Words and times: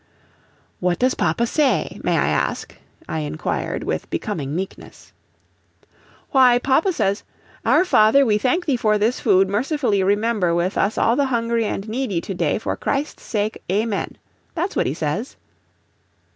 "What 0.79 0.97
does 0.97 1.13
papa 1.13 1.45
say, 1.45 1.99
may 2.03 2.17
I 2.17 2.27
ask?" 2.29 2.75
I 3.07 3.19
inquired, 3.19 3.83
with 3.83 4.09
becoming 4.09 4.55
meekness. 4.55 5.13
"Why, 6.31 6.57
papa 6.57 6.91
says, 6.91 7.21
'Our 7.67 7.85
Father, 7.85 8.25
we 8.25 8.39
thank 8.39 8.65
thee 8.65 8.77
for 8.77 8.97
this 8.97 9.19
food; 9.19 9.47
mercifully 9.47 10.01
remember 10.01 10.55
with 10.55 10.75
us 10.75 10.97
all 10.97 11.15
the 11.15 11.25
hungry 11.25 11.65
and 11.65 11.87
needy 11.87 12.19
to 12.21 12.33
day, 12.33 12.57
for 12.57 12.75
Christ's 12.75 13.21
sake, 13.21 13.61
Amen.' 13.71 14.17
That's 14.55 14.75
what 14.75 14.87
he 14.87 14.95
says." 14.95 15.35